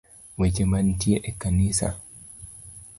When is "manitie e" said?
0.71-1.31